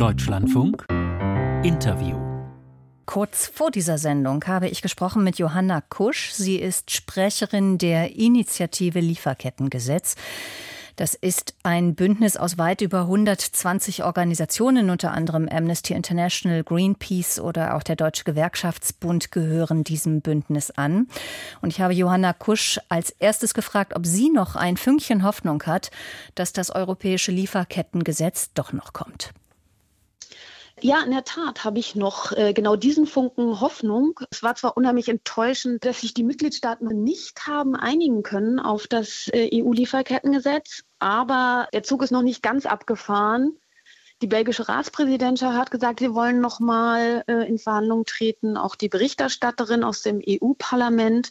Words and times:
Deutschlandfunk 0.00 0.86
Interview. 1.62 2.16
Kurz 3.04 3.48
vor 3.48 3.70
dieser 3.70 3.98
Sendung 3.98 4.42
habe 4.46 4.66
ich 4.66 4.80
gesprochen 4.80 5.22
mit 5.22 5.36
Johanna 5.36 5.82
Kusch. 5.82 6.30
Sie 6.30 6.56
ist 6.56 6.90
Sprecherin 6.90 7.76
der 7.76 8.16
Initiative 8.16 8.98
Lieferkettengesetz. 8.98 10.14
Das 10.96 11.12
ist 11.12 11.52
ein 11.64 11.96
Bündnis 11.96 12.38
aus 12.38 12.56
weit 12.56 12.80
über 12.80 13.00
120 13.00 14.02
Organisationen, 14.02 14.88
unter 14.88 15.12
anderem 15.12 15.46
Amnesty 15.46 15.92
International, 15.92 16.64
Greenpeace 16.64 17.38
oder 17.38 17.76
auch 17.76 17.82
der 17.82 17.96
Deutsche 17.96 18.24
Gewerkschaftsbund 18.24 19.30
gehören 19.30 19.84
diesem 19.84 20.22
Bündnis 20.22 20.70
an. 20.70 21.08
Und 21.60 21.74
ich 21.74 21.82
habe 21.82 21.92
Johanna 21.92 22.32
Kusch 22.32 22.80
als 22.88 23.10
erstes 23.10 23.52
gefragt, 23.52 23.94
ob 23.94 24.06
sie 24.06 24.30
noch 24.30 24.56
ein 24.56 24.78
Fünkchen 24.78 25.24
Hoffnung 25.24 25.62
hat, 25.64 25.90
dass 26.36 26.54
das 26.54 26.70
europäische 26.70 27.32
Lieferkettengesetz 27.32 28.54
doch 28.54 28.72
noch 28.72 28.94
kommt. 28.94 29.34
Ja, 30.82 31.02
in 31.02 31.10
der 31.10 31.24
Tat 31.24 31.64
habe 31.64 31.78
ich 31.78 31.94
noch 31.94 32.32
äh, 32.32 32.52
genau 32.52 32.74
diesen 32.74 33.06
Funken 33.06 33.60
Hoffnung. 33.60 34.18
Es 34.30 34.42
war 34.42 34.54
zwar 34.54 34.76
unheimlich 34.76 35.08
enttäuschend, 35.08 35.84
dass 35.84 36.00
sich 36.00 36.14
die 36.14 36.24
Mitgliedstaaten 36.24 36.86
nicht 37.02 37.46
haben 37.46 37.76
einigen 37.76 38.22
können 38.22 38.58
auf 38.58 38.86
das 38.86 39.28
äh, 39.32 39.50
EU-Lieferkettengesetz, 39.52 40.84
aber 40.98 41.68
der 41.72 41.82
Zug 41.82 42.02
ist 42.02 42.12
noch 42.12 42.22
nicht 42.22 42.42
ganz 42.42 42.64
abgefahren. 42.64 43.58
Die 44.22 44.26
belgische 44.26 44.68
Ratspräsidentschaft 44.68 45.56
hat 45.56 45.70
gesagt, 45.70 46.00
sie 46.00 46.14
wollen 46.14 46.40
noch 46.40 46.60
mal 46.60 47.24
äh, 47.26 47.46
in 47.48 47.58
Verhandlungen 47.58 48.04
treten. 48.04 48.56
Auch 48.56 48.74
die 48.74 48.88
Berichterstatterin 48.88 49.84
aus 49.84 50.02
dem 50.02 50.20
EU-Parlament 50.26 51.30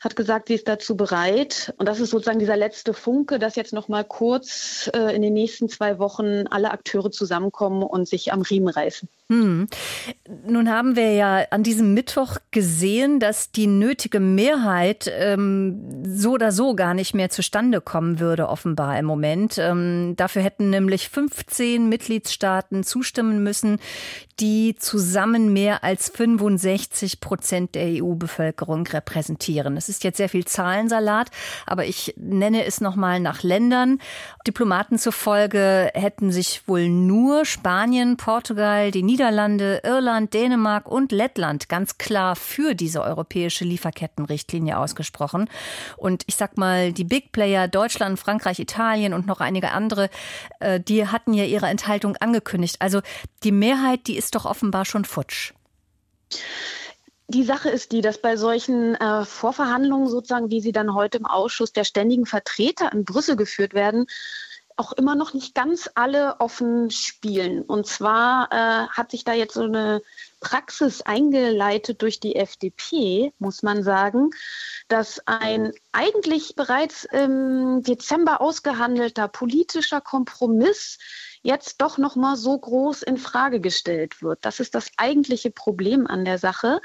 hat 0.00 0.16
gesagt, 0.16 0.48
sie 0.48 0.54
ist 0.54 0.66
dazu 0.66 0.96
bereit. 0.96 1.74
Und 1.76 1.86
das 1.86 2.00
ist 2.00 2.10
sozusagen 2.10 2.38
dieser 2.38 2.56
letzte 2.56 2.94
Funke, 2.94 3.38
dass 3.38 3.54
jetzt 3.54 3.74
noch 3.74 3.88
mal 3.88 4.02
kurz 4.02 4.90
äh, 4.94 5.14
in 5.14 5.20
den 5.20 5.34
nächsten 5.34 5.68
zwei 5.68 5.98
Wochen 5.98 6.46
alle 6.48 6.70
Akteure 6.70 7.10
zusammenkommen 7.10 7.82
und 7.82 8.08
sich 8.08 8.32
am 8.32 8.40
Riemen 8.40 8.68
reißen. 8.68 9.08
Hm. 9.28 9.68
Nun 10.46 10.70
haben 10.70 10.96
wir 10.96 11.12
ja 11.12 11.44
an 11.50 11.62
diesem 11.62 11.94
Mittwoch 11.94 12.38
gesehen, 12.50 13.20
dass 13.20 13.52
die 13.52 13.66
nötige 13.66 14.18
Mehrheit 14.18 15.08
ähm, 15.12 16.02
so 16.04 16.32
oder 16.32 16.50
so 16.50 16.74
gar 16.74 16.94
nicht 16.94 17.14
mehr 17.14 17.30
zustande 17.30 17.80
kommen 17.80 18.18
würde, 18.18 18.48
offenbar 18.48 18.98
im 18.98 19.04
Moment. 19.04 19.58
Ähm, 19.58 20.14
dafür 20.16 20.42
hätten 20.42 20.70
nämlich 20.70 21.10
15 21.10 21.88
Mitgliedstaaten 21.88 22.82
zustimmen 22.82 23.42
müssen, 23.44 23.78
die 24.40 24.74
zusammen 24.76 25.52
mehr 25.52 25.84
als 25.84 26.08
65 26.08 27.20
Prozent 27.20 27.74
der 27.74 28.02
EU-Bevölkerung 28.02 28.86
repräsentieren. 28.86 29.76
Es 29.76 29.88
ist 29.90 30.02
jetzt 30.02 30.16
sehr 30.16 30.30
viel 30.30 30.46
Zahlensalat, 30.46 31.30
aber 31.66 31.84
ich 31.84 32.14
nenne 32.16 32.64
es 32.64 32.80
nochmal 32.80 33.20
nach 33.20 33.42
Ländern. 33.42 33.98
Diplomaten 34.46 34.98
zufolge 34.98 35.90
hätten 35.94 36.32
sich 36.32 36.62
wohl 36.66 36.88
nur 36.88 37.44
Spanien, 37.44 38.16
Portugal, 38.16 38.90
die 38.90 39.02
Niederlande, 39.02 39.82
Irland, 39.84 40.32
Dänemark 40.32 40.88
und 40.88 41.12
Lettland 41.12 41.68
ganz 41.68 41.98
klar 41.98 42.34
für 42.34 42.74
diese 42.74 43.02
europäische 43.02 43.64
Lieferkettenrichtlinie 43.64 44.78
ausgesprochen. 44.78 45.50
Und 45.98 46.22
ich 46.26 46.36
sag 46.36 46.56
mal, 46.56 46.92
die 46.92 47.04
Big 47.04 47.32
Player 47.32 47.68
Deutschland, 47.68 48.18
Frankreich, 48.18 48.58
Italien 48.58 49.12
und 49.12 49.26
noch 49.26 49.40
einige 49.40 49.72
andere, 49.72 50.08
äh, 50.60 50.80
die 50.80 51.06
hatten 51.06 51.34
ja 51.34 51.44
ihre 51.44 51.66
Enthaltung 51.66 52.16
angekündigt. 52.16 52.76
Also 52.78 53.00
die 53.42 53.52
Mehrheit, 53.52 54.06
die 54.06 54.16
ist 54.16 54.29
doch 54.30 54.44
offenbar 54.44 54.84
schon 54.84 55.04
futsch. 55.04 55.52
Die 57.28 57.44
Sache 57.44 57.70
ist 57.70 57.92
die, 57.92 58.00
dass 58.00 58.20
bei 58.20 58.36
solchen 58.36 58.96
äh, 58.96 59.24
Vorverhandlungen 59.24 60.08
sozusagen, 60.08 60.50
wie 60.50 60.60
sie 60.60 60.72
dann 60.72 60.94
heute 60.94 61.18
im 61.18 61.26
Ausschuss 61.26 61.72
der 61.72 61.84
ständigen 61.84 62.26
Vertreter 62.26 62.92
in 62.92 63.04
Brüssel 63.04 63.36
geführt 63.36 63.72
werden, 63.72 64.06
auch 64.80 64.92
immer 64.92 65.14
noch 65.14 65.34
nicht 65.34 65.54
ganz 65.54 65.90
alle 65.94 66.40
offen 66.40 66.90
spielen. 66.90 67.60
Und 67.60 67.86
zwar 67.86 68.48
äh, 68.50 68.88
hat 68.88 69.10
sich 69.10 69.24
da 69.24 69.34
jetzt 69.34 69.52
so 69.52 69.64
eine 69.64 70.00
Praxis 70.40 71.02
eingeleitet 71.02 72.00
durch 72.00 72.18
die 72.18 72.34
FDP, 72.34 73.34
muss 73.38 73.62
man 73.62 73.82
sagen, 73.82 74.30
dass 74.88 75.20
ein 75.26 75.72
eigentlich 75.92 76.56
bereits 76.56 77.04
im 77.04 77.82
Dezember 77.82 78.40
ausgehandelter 78.40 79.28
politischer 79.28 80.00
Kompromiss 80.00 80.98
jetzt 81.42 81.82
doch 81.82 81.98
noch 81.98 82.16
mal 82.16 82.36
so 82.36 82.56
groß 82.56 83.02
in 83.02 83.18
Frage 83.18 83.60
gestellt 83.60 84.22
wird. 84.22 84.38
Das 84.42 84.60
ist 84.60 84.74
das 84.74 84.90
eigentliche 84.96 85.50
Problem 85.50 86.06
an 86.06 86.24
der 86.24 86.38
Sache. 86.38 86.80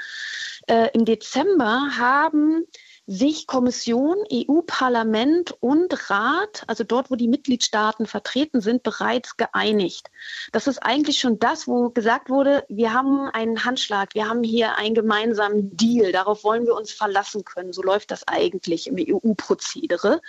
Äh, 0.66 0.90
Im 0.92 1.06
Dezember 1.06 1.96
haben 1.98 2.66
sich 3.06 3.46
Kommission, 3.46 4.16
EU-Parlament 4.32 5.54
und 5.60 6.10
Rat, 6.10 6.64
also 6.66 6.82
dort, 6.82 7.10
wo 7.10 7.14
die 7.14 7.28
Mitgliedstaaten 7.28 8.06
vertreten 8.06 8.60
sind, 8.60 8.82
bereits 8.82 9.36
geeinigt. 9.36 10.10
Das 10.50 10.66
ist 10.66 10.78
eigentlich 10.78 11.20
schon 11.20 11.38
das, 11.38 11.68
wo 11.68 11.90
gesagt 11.90 12.30
wurde, 12.30 12.64
wir 12.68 12.92
haben 12.92 13.28
einen 13.28 13.64
Handschlag, 13.64 14.14
wir 14.14 14.28
haben 14.28 14.42
hier 14.42 14.76
einen 14.76 14.94
gemeinsamen 14.94 15.76
Deal, 15.76 16.10
darauf 16.10 16.42
wollen 16.42 16.66
wir 16.66 16.74
uns 16.74 16.90
verlassen 16.90 17.44
können. 17.44 17.72
So 17.72 17.82
läuft 17.82 18.10
das 18.10 18.26
eigentlich 18.26 18.88
im 18.88 18.96
EU-Prozedere. 18.98 20.20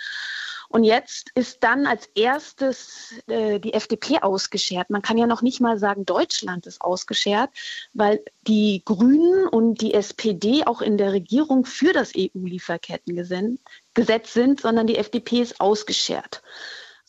Und 0.68 0.84
jetzt 0.84 1.30
ist 1.34 1.64
dann 1.64 1.86
als 1.86 2.10
erstes 2.14 3.14
äh, 3.26 3.58
die 3.58 3.72
FDP 3.72 4.18
ausgeschert. 4.20 4.90
Man 4.90 5.00
kann 5.00 5.16
ja 5.16 5.26
noch 5.26 5.40
nicht 5.40 5.60
mal 5.60 5.78
sagen, 5.78 6.04
Deutschland 6.04 6.66
ist 6.66 6.82
ausgeschert, 6.82 7.48
weil 7.94 8.22
die 8.46 8.82
Grünen 8.84 9.48
und 9.48 9.80
die 9.80 9.94
SPD 9.94 10.66
auch 10.66 10.82
in 10.82 10.98
der 10.98 11.12
Regierung 11.12 11.64
für 11.64 11.94
das 11.94 12.12
EU-Lieferkettengesetz 12.14 14.34
sind, 14.34 14.60
sondern 14.60 14.86
die 14.86 14.98
FDP 14.98 15.40
ist 15.40 15.58
ausgeschert. 15.58 16.42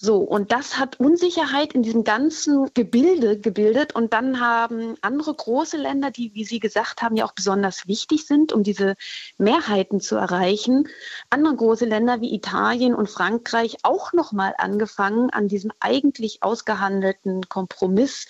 So, 0.01 0.19
und 0.19 0.53
das 0.53 0.77
hat 0.77 0.97
Unsicherheit 1.01 1.73
in 1.73 1.83
diesem 1.83 2.05
ganzen 2.05 2.73
Gebilde 2.73 3.37
gebildet. 3.37 3.93
Und 3.93 4.13
dann 4.13 4.39
haben 4.39 4.95
andere 5.01 5.33
große 5.33 5.75
Länder, 5.75 6.09
die, 6.09 6.33
wie 6.33 6.45
Sie 6.45 6.61
gesagt 6.61 7.01
haben, 7.01 7.17
ja 7.17 7.25
auch 7.25 7.33
besonders 7.33 7.85
wichtig 7.85 8.25
sind, 8.25 8.53
um 8.53 8.63
diese 8.63 8.95
Mehrheiten 9.37 9.99
zu 9.99 10.15
erreichen, 10.15 10.87
andere 11.29 11.53
große 11.53 11.83
Länder 11.83 12.21
wie 12.21 12.33
Italien 12.33 12.95
und 12.95 13.09
Frankreich 13.09 13.79
auch 13.83 14.13
nochmal 14.13 14.53
angefangen, 14.57 15.31
an 15.31 15.49
diesem 15.49 15.73
eigentlich 15.81 16.43
ausgehandelten 16.43 17.49
Kompromiss 17.49 18.27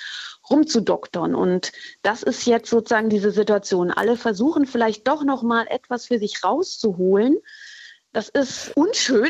rumzudoktern. 0.50 1.36
Und 1.36 1.72
das 2.02 2.24
ist 2.24 2.48
jetzt 2.48 2.72
sozusagen 2.72 3.10
diese 3.10 3.30
Situation. 3.30 3.92
Alle 3.92 4.18
versuchen 4.18 4.66
vielleicht 4.66 5.08
doch 5.08 5.24
nochmal 5.24 5.68
etwas 5.70 6.08
für 6.08 6.18
sich 6.18 6.44
rauszuholen. 6.44 7.38
Das 8.12 8.28
ist 8.28 8.76
unschön, 8.76 9.30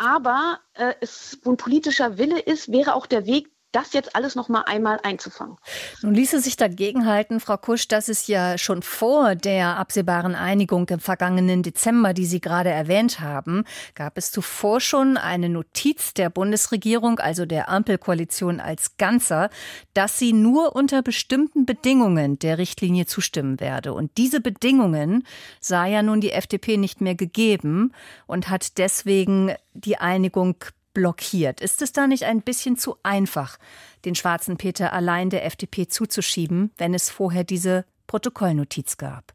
aber 0.00 0.60
äh, 0.72 0.94
es, 1.02 1.38
wo 1.42 1.50
ein 1.50 1.58
politischer 1.58 2.16
Wille 2.16 2.38
ist, 2.38 2.72
wäre 2.72 2.94
auch 2.94 3.04
der 3.04 3.26
Weg 3.26 3.50
das 3.72 3.92
jetzt 3.92 4.16
alles 4.16 4.34
noch 4.34 4.48
mal 4.48 4.62
einmal 4.62 4.98
einzufangen. 5.02 5.56
Nun 6.02 6.14
ließe 6.14 6.40
sich 6.40 6.56
dagegen 6.56 7.06
halten, 7.06 7.40
Frau 7.40 7.56
Kusch, 7.56 7.88
dass 7.88 8.08
es 8.08 8.26
ja 8.26 8.58
schon 8.58 8.82
vor 8.82 9.34
der 9.34 9.76
absehbaren 9.76 10.34
Einigung 10.34 10.88
im 10.88 11.00
vergangenen 11.00 11.62
Dezember, 11.62 12.12
die 12.12 12.26
Sie 12.26 12.40
gerade 12.40 12.70
erwähnt 12.70 13.20
haben, 13.20 13.64
gab 13.94 14.18
es 14.18 14.32
zuvor 14.32 14.80
schon 14.80 15.16
eine 15.16 15.48
Notiz 15.48 16.14
der 16.14 16.30
Bundesregierung, 16.30 17.18
also 17.18 17.46
der 17.46 17.68
Ampelkoalition 17.68 18.60
als 18.60 18.96
Ganzer, 18.96 19.50
dass 19.94 20.18
sie 20.18 20.32
nur 20.32 20.74
unter 20.74 21.02
bestimmten 21.02 21.66
Bedingungen 21.66 22.38
der 22.38 22.58
Richtlinie 22.58 23.06
zustimmen 23.06 23.60
werde. 23.60 23.92
Und 23.92 24.16
diese 24.16 24.40
Bedingungen 24.40 25.24
sah 25.60 25.86
ja 25.86 26.02
nun 26.02 26.20
die 26.20 26.32
FDP 26.32 26.76
nicht 26.76 27.00
mehr 27.00 27.14
gegeben 27.14 27.92
und 28.26 28.48
hat 28.48 28.78
deswegen 28.78 29.54
die 29.74 29.98
Einigung 29.98 30.56
blockiert. 31.00 31.62
Ist 31.62 31.80
es 31.80 31.92
da 31.92 32.06
nicht 32.06 32.24
ein 32.24 32.42
bisschen 32.42 32.76
zu 32.76 32.96
einfach, 33.02 33.56
den 34.04 34.14
schwarzen 34.14 34.58
Peter 34.58 34.92
allein 34.92 35.30
der 35.30 35.46
FDP 35.46 35.88
zuzuschieben, 35.88 36.72
wenn 36.76 36.92
es 36.92 37.08
vorher 37.08 37.42
diese 37.42 37.86
Protokollnotiz 38.06 38.98
gab? 38.98 39.32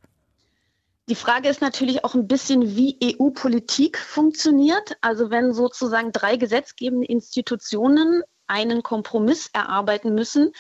Die 1.10 1.16
Frage 1.16 1.50
ist 1.50 1.62
natürlich 1.62 2.04
auch 2.04 2.14
ein 2.14 2.28
bisschen, 2.28 2.76
wie 2.76 3.00
EU-Politik 3.04 3.98
funktioniert. 3.98 4.96
Also 5.02 5.32
wenn 5.32 5.54
sozusagen 5.54 6.12
drei 6.12 6.36
gesetzgebende 6.36 7.08
Institutionen 7.08 8.22
einen 8.46 8.84
Kompromiss 8.84 9.50
erarbeiten 9.52 10.14
müssen, 10.14 10.52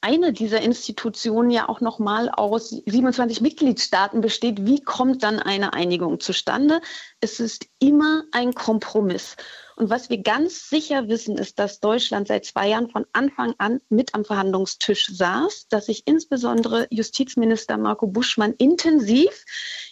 eine 0.00 0.32
dieser 0.32 0.60
Institutionen 0.60 1.50
ja 1.50 1.68
auch 1.68 1.80
nochmal 1.80 2.28
aus 2.28 2.70
27 2.70 3.40
Mitgliedstaaten 3.40 4.20
besteht, 4.20 4.64
wie 4.66 4.80
kommt 4.80 5.24
dann 5.24 5.40
eine 5.40 5.72
Einigung 5.72 6.20
zustande? 6.20 6.80
Es 7.20 7.40
ist 7.40 7.66
immer 7.80 8.22
ein 8.30 8.52
Kompromiss. 8.52 9.36
Und 9.76 9.90
was 9.90 10.08
wir 10.08 10.22
ganz 10.22 10.68
sicher 10.68 11.08
wissen, 11.08 11.36
ist, 11.36 11.58
dass 11.58 11.80
Deutschland 11.80 12.28
seit 12.28 12.44
zwei 12.44 12.68
Jahren 12.68 12.90
von 12.90 13.06
Anfang 13.12 13.54
an 13.58 13.80
mit 13.88 14.14
am 14.14 14.24
Verhandlungstisch 14.24 15.08
saß, 15.08 15.66
dass 15.68 15.86
sich 15.86 16.06
insbesondere 16.06 16.86
Justizminister 16.90 17.76
Marco 17.76 18.06
Buschmann 18.06 18.54
intensiv 18.58 19.44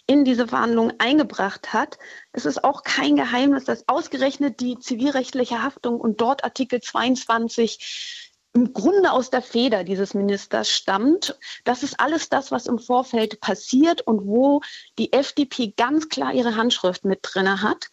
in 0.07 0.23
diese 0.23 0.47
Verhandlungen 0.47 0.93
eingebracht 0.99 1.73
hat. 1.73 1.97
Es 2.31 2.45
ist 2.45 2.63
auch 2.63 2.83
kein 2.83 3.17
Geheimnis, 3.17 3.65
dass 3.65 3.87
ausgerechnet 3.89 4.61
die 4.61 4.79
zivilrechtliche 4.79 5.61
Haftung 5.61 5.99
und 5.99 6.21
dort 6.21 6.45
Artikel 6.45 6.79
22 6.81 8.31
im 8.53 8.71
Grunde 8.71 9.11
aus 9.11 9.31
der 9.31 9.41
Feder 9.41 9.83
dieses 9.83 10.13
Ministers 10.13 10.69
stammt. 10.69 11.37
Das 11.65 11.83
ist 11.83 11.99
alles 11.99 12.29
das, 12.29 12.51
was 12.51 12.67
im 12.67 12.79
Vorfeld 12.79 13.41
passiert 13.41 14.01
und 14.01 14.27
wo 14.27 14.61
die 14.97 15.11
FDP 15.11 15.73
ganz 15.75 16.07
klar 16.07 16.33
ihre 16.33 16.55
Handschrift 16.55 17.03
mit 17.03 17.19
drinne 17.23 17.61
hat 17.61 17.89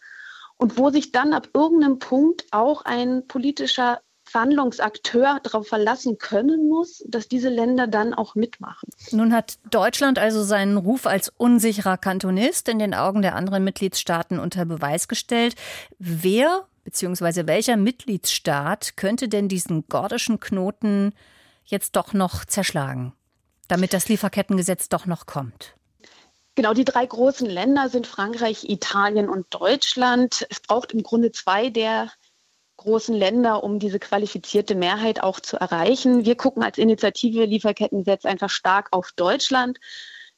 und 0.61 0.77
wo 0.77 0.91
sich 0.91 1.11
dann 1.11 1.33
ab 1.33 1.49
irgendeinem 1.55 1.97
Punkt 1.97 2.45
auch 2.51 2.85
ein 2.85 3.25
politischer 3.27 3.99
Verhandlungsakteur 4.25 5.39
darauf 5.41 5.67
verlassen 5.67 6.19
können 6.19 6.69
muss, 6.69 7.03
dass 7.07 7.27
diese 7.27 7.49
Länder 7.49 7.87
dann 7.87 8.13
auch 8.13 8.35
mitmachen. 8.35 8.89
Nun 9.11 9.33
hat 9.33 9.57
Deutschland 9.71 10.19
also 10.19 10.43
seinen 10.43 10.77
Ruf 10.77 11.07
als 11.07 11.33
unsicherer 11.35 11.97
Kantonist 11.97 12.69
in 12.69 12.77
den 12.77 12.93
Augen 12.93 13.23
der 13.23 13.35
anderen 13.35 13.63
Mitgliedstaaten 13.63 14.37
unter 14.37 14.65
Beweis 14.65 15.07
gestellt. 15.07 15.55
Wer 15.97 16.67
bzw. 16.83 17.47
welcher 17.47 17.75
Mitgliedsstaat 17.75 18.95
könnte 18.97 19.27
denn 19.27 19.47
diesen 19.47 19.87
gordischen 19.87 20.39
Knoten 20.39 21.13
jetzt 21.65 21.95
doch 21.95 22.13
noch 22.13 22.45
zerschlagen, 22.45 23.13
damit 23.67 23.93
das 23.93 24.09
Lieferkettengesetz 24.09 24.89
doch 24.89 25.07
noch 25.07 25.25
kommt? 25.25 25.75
Genau, 26.61 26.75
die 26.75 26.85
drei 26.85 27.07
großen 27.07 27.49
Länder 27.49 27.89
sind 27.89 28.05
Frankreich, 28.05 28.69
Italien 28.69 29.29
und 29.29 29.47
Deutschland. 29.49 30.45
Es 30.51 30.59
braucht 30.59 30.91
im 30.91 31.01
Grunde 31.01 31.31
zwei 31.31 31.71
der 31.71 32.11
großen 32.77 33.15
Länder, 33.15 33.63
um 33.63 33.79
diese 33.79 33.97
qualifizierte 33.97 34.75
Mehrheit 34.75 35.23
auch 35.23 35.39
zu 35.39 35.57
erreichen. 35.57 36.23
Wir 36.23 36.35
gucken 36.35 36.61
als 36.61 36.77
Initiative 36.77 37.45
Lieferkettengesetz 37.45 38.25
einfach 38.25 38.51
stark 38.51 38.89
auf 38.91 39.11
Deutschland. 39.13 39.79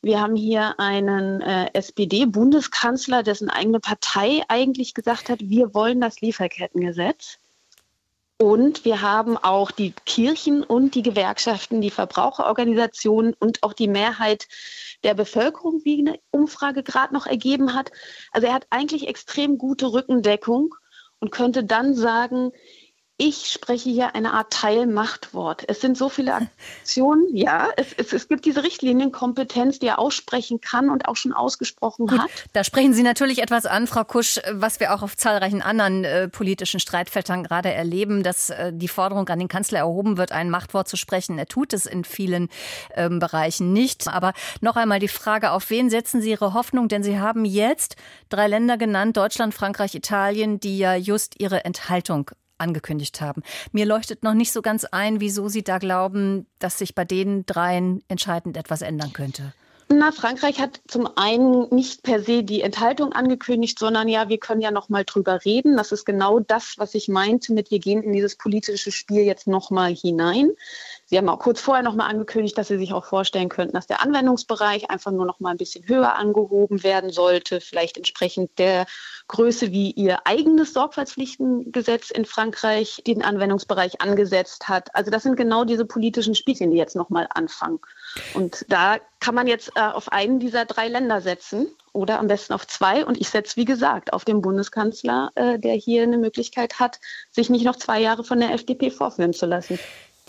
Wir 0.02 0.22
haben 0.22 0.38
hier 0.38 0.80
einen 0.80 1.42
äh, 1.42 1.70
SPD-Bundeskanzler, 1.74 3.22
dessen 3.22 3.50
eigene 3.50 3.82
Partei 3.82 4.44
eigentlich 4.48 4.94
gesagt 4.94 5.28
hat, 5.28 5.42
wir 5.42 5.74
wollen 5.74 6.00
das 6.00 6.22
Lieferkettengesetz. 6.22 7.38
Und 8.44 8.84
wir 8.84 9.02
haben 9.02 9.38
auch 9.38 9.72
die 9.72 9.94
Kirchen 10.06 10.64
und 10.66 10.96
die 10.96 11.02
Gewerkschaften, 11.02 11.80
die 11.80 11.90
Verbraucherorganisationen 11.90 13.34
und 13.40 13.64
auch 13.64 13.72
die 13.72 13.88
Mehrheit 13.88 14.50
der 15.06 15.14
Bevölkerung, 15.14 15.80
wie 15.86 16.00
eine 16.00 16.20
Umfrage 16.30 16.84
gerade 16.84 17.14
noch 17.14 17.26
ergeben 17.26 17.74
hat. 17.74 17.94
Also 18.34 18.48
er 18.48 18.54
hat 18.54 18.68
eigentlich 18.70 19.08
extrem 19.08 19.58
gute 19.58 19.94
Rückendeckung 19.94 20.76
und 21.22 21.32
könnte 21.32 21.64
dann 21.64 21.96
sagen, 21.96 22.52
ich 23.18 23.48
spreche 23.52 23.90
hier 23.90 24.16
eine 24.16 24.34
Art 24.34 24.52
Teilmachtwort. 24.52 25.64
Es 25.68 25.82
sind 25.82 25.98
so 25.98 26.10
viele 26.10 26.34
Aktionen, 26.34 27.28
ja, 27.36 27.70
es, 27.78 27.94
es, 27.94 28.12
es 28.12 28.28
gibt 28.28 28.46
diese 28.46 28.64
Richtlinienkompetenz, 28.64 29.78
die 29.78 29.88
er 29.88 30.00
aussprechen 30.00 30.62
kann 30.62 30.90
und 30.90 31.08
auch 31.08 31.16
schon 31.16 31.32
ausgesprochen 31.32 32.08
Gut, 32.08 32.20
hat. 32.20 32.32
Da 32.54 32.64
sprechen 32.64 32.94
Sie 32.94 33.04
natürlich 33.04 33.42
etwas 33.42 33.68
an, 33.68 33.86
Frau 33.86 34.04
Kusch, 34.04 34.40
was 34.52 34.80
wir 34.80 34.96
auch 34.96 35.04
auf 35.04 35.16
zahlreichen 35.16 35.62
anderen 35.62 36.04
äh, 36.04 36.28
politischen 36.28 36.80
Streitfeldern 36.80 37.44
gerade 37.44 37.72
erleben, 37.72 38.24
dass 38.24 38.50
äh, 38.50 38.74
die 38.74 38.88
Forderung 38.88 39.30
an 39.30 39.40
den 39.40 39.48
Kanzler 39.48 39.80
erhoben 39.80 40.18
wird, 40.18 40.32
ein 40.32 40.50
Machtwort 40.50 40.88
zu 40.88 40.98
sprechen. 40.98 41.38
Er 41.38 41.46
tut 41.46 41.74
es 41.74 41.86
in 41.86 42.04
vielen 42.06 42.50
ähm, 42.96 43.20
Bereichen 43.20 43.74
nicht. 43.74 44.08
Aber 44.08 44.34
noch 44.60 44.76
einmal 44.76 45.00
die 45.00 45.08
Frage, 45.08 45.52
auf 45.52 45.70
wen 45.70 45.92
setzen 45.92 46.22
Sie 46.22 46.32
Ihre 46.32 46.54
Hoffnung? 46.54 46.88
Denn 46.88 47.04
Sie 47.04 47.20
haben 47.20 47.46
jetzt 47.46 47.96
drei 48.30 48.48
Länder 48.48 48.78
genannt, 48.78 49.18
Deutschland, 49.18 49.54
Frankreich, 49.54 49.94
Italien, 49.94 50.60
die 50.60 50.80
ja 50.80 50.96
just 50.96 51.40
ihre 51.40 51.64
Enthaltung 51.64 52.32
angekündigt 52.64 53.22
haben. 53.22 53.44
Mir 53.72 53.86
leuchtet 53.86 54.24
noch 54.24 54.34
nicht 54.34 54.52
so 54.52 54.62
ganz 54.62 54.86
ein, 54.86 55.20
wieso 55.20 55.50
Sie 55.50 55.64
da 55.64 55.78
glauben, 55.78 56.48
dass 56.60 56.80
sich 56.80 56.96
bei 56.96 57.06
den 57.06 57.46
dreien 57.46 58.02
entscheidend 58.08 58.58
etwas 58.58 58.82
ändern 58.82 59.14
könnte. 59.14 59.54
Na, 59.90 60.12
Frankreich 60.12 60.60
hat 60.60 60.82
zum 60.88 61.10
einen 61.18 61.68
nicht 61.70 62.04
per 62.04 62.22
se 62.22 62.44
die 62.44 62.62
Enthaltung 62.62 63.14
angekündigt, 63.14 63.78
sondern 63.78 64.08
ja, 64.08 64.30
wir 64.30 64.38
können 64.38 64.62
ja 64.62 64.72
noch 64.72 64.90
mal 64.90 65.04
drüber 65.04 65.44
reden. 65.46 65.78
Das 65.78 65.92
ist 65.92 66.06
genau 66.06 66.40
das, 66.40 66.76
was 66.78 66.96
ich 66.96 67.08
meinte 67.08 67.54
mit 67.54 67.70
wir 67.70 67.80
gehen 67.80 68.02
in 68.02 68.14
dieses 68.14 68.36
politische 68.36 68.92
Spiel 68.92 69.24
jetzt 69.24 69.48
noch 69.48 69.72
mal 69.72 69.94
hinein. 69.94 70.52
Sie 71.06 71.18
haben 71.18 71.30
auch 71.30 71.40
kurz 71.40 71.60
vorher 71.60 71.84
noch 71.84 71.96
mal 71.96 72.08
angekündigt, 72.08 72.58
dass 72.58 72.70
Sie 72.70 72.78
sich 72.78 72.94
auch 72.94 73.06
vorstellen 73.06 73.50
könnten, 73.50 73.74
dass 73.74 73.88
der 73.88 74.02
Anwendungsbereich 74.02 74.90
einfach 74.90 75.12
nur 75.12 75.26
noch 75.26 75.40
mal 75.40 75.52
ein 75.52 75.58
bisschen 75.58 75.88
höher 75.88 76.16
angehoben 76.16 76.84
werden 76.84 77.10
sollte, 77.12 77.62
vielleicht 77.62 77.98
entsprechend 77.98 78.58
der 78.58 78.86
Größe, 79.28 79.72
wie 79.72 79.92
Ihr 79.92 80.26
eigenes 80.26 80.74
Sorgfaltspflichtengesetz 80.74 82.10
in 82.10 82.26
Frankreich 82.26 83.04
den 83.06 83.24
Anwendungsbereich 83.24 84.02
angesetzt 84.02 84.70
hat. 84.70 84.96
Also 84.96 85.12
das 85.12 85.24
sind 85.24 85.36
genau 85.36 85.66
diese 85.66 85.86
politischen 85.86 86.36
Spielchen, 86.36 86.72
die 86.72 86.78
jetzt 86.78 86.96
noch 86.96 87.10
mal 87.10 87.28
anfangen. 87.34 87.80
Und 88.34 88.66
da 88.70 88.98
kann 89.20 89.36
man 89.36 89.48
jetzt 89.48 89.72
äh, 89.76 89.82
auf 89.82 90.12
einen 90.12 90.40
dieser 90.40 90.66
drei 90.66 90.88
Länder 90.88 91.22
setzen 91.22 91.68
oder 91.94 92.20
am 92.20 92.28
besten 92.28 92.54
auf 92.54 92.68
zwei. 92.68 93.06
Und 93.06 93.20
ich 93.20 93.30
setze, 93.30 93.56
wie 93.56 93.66
gesagt, 93.66 94.14
auf 94.14 94.26
den 94.26 94.42
Bundeskanzler, 94.42 95.32
äh, 95.36 95.60
der 95.60 95.74
hier 95.74 96.04
eine 96.04 96.18
Möglichkeit 96.18 96.80
hat, 96.80 97.00
sich 97.32 97.50
nicht 97.50 97.66
noch 97.66 97.76
zwei 97.76 98.00
Jahre 98.00 98.24
von 98.24 98.40
der 98.40 98.52
FDP 98.52 98.92
vorführen 98.92 99.34
zu 99.34 99.46
lassen. 99.46 99.80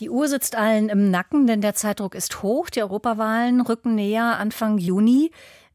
Die 0.01 0.11
Uhr 0.11 0.29
sitzt 0.29 0.57
allen 0.57 0.89
im 0.89 1.11
Nacken, 1.11 1.47
denn 1.47 1.61
der 1.61 1.75
Zeitdruck 1.75 2.15
ist 2.15 2.43
hoch. 2.43 2.69
Die 2.69 2.83
Europawahlen 2.83 3.61
rücken 3.61 3.95
näher 3.95 4.39
Anfang 4.39 4.79
Juni. 4.79 5.31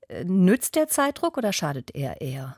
Äh, 0.07 0.23
nützt 0.25 0.75
der 0.75 0.87
Zeitdruck 0.87 1.37
oder 1.37 1.53
schadet 1.53 1.95
er 1.95 2.21
eher? 2.21 2.57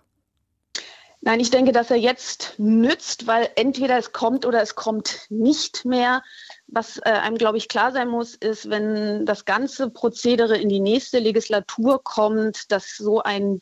Nein, 1.23 1.39
ich 1.39 1.51
denke, 1.51 1.71
dass 1.71 1.91
er 1.91 1.97
jetzt 1.97 2.55
nützt, 2.57 3.27
weil 3.27 3.49
entweder 3.55 3.95
es 3.99 4.11
kommt 4.11 4.43
oder 4.43 4.59
es 4.59 4.73
kommt 4.73 5.27
nicht 5.29 5.85
mehr. 5.85 6.23
Was 6.71 6.97
äh, 6.99 7.11
einem, 7.11 7.37
glaube 7.37 7.57
ich, 7.57 7.67
klar 7.67 7.91
sein 7.91 8.07
muss, 8.07 8.33
ist, 8.35 8.69
wenn 8.69 9.25
das 9.25 9.43
ganze 9.43 9.89
Prozedere 9.89 10.57
in 10.57 10.69
die 10.69 10.79
nächste 10.79 11.19
Legislatur 11.19 12.01
kommt, 12.01 12.71
dass 12.71 12.95
so 12.95 13.21
ein 13.21 13.59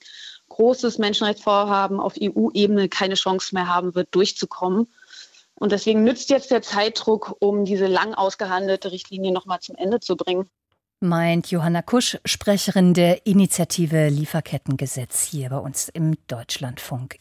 großes 0.49 0.99
Menschenrechtsvorhaben 0.99 1.99
auf 1.99 2.13
EU-Ebene 2.21 2.87
keine 2.87 3.15
Chance 3.15 3.55
mehr 3.55 3.67
haben 3.67 3.95
wird, 3.95 4.09
durchzukommen. 4.11 4.87
Und 5.55 5.71
deswegen 5.71 6.03
nützt 6.03 6.29
jetzt 6.29 6.51
der 6.51 6.61
Zeitdruck, 6.61 7.35
um 7.39 7.65
diese 7.65 7.87
lang 7.87 8.13
ausgehandelte 8.13 8.91
Richtlinie 8.91 9.31
nochmal 9.31 9.59
zum 9.59 9.75
Ende 9.75 9.99
zu 9.99 10.15
bringen. 10.15 10.49
Meint 11.01 11.49
Johanna 11.49 11.81
Kusch, 11.81 12.17
Sprecherin 12.25 12.93
der 12.93 13.25
Initiative 13.25 14.09
Lieferkettengesetz 14.09 15.23
hier 15.23 15.49
bei 15.49 15.57
uns 15.57 15.89
im 15.89 16.17
Deutschlandfunk. 16.27 17.19